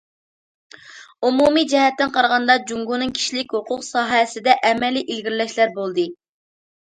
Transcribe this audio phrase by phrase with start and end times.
[1.27, 6.07] ئومۇمىي جەھەتتىن قارىغاندا، جۇڭگونىڭ كىشىلىك ھوقۇق ساھەسىدە ئەمەلىي ئىلگىرىلەشلەر بولدى.